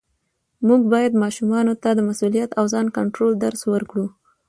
[0.67, 4.07] موږ باید ماشومانو ته د مسؤلیت او ځان کنټرول درس ورکړو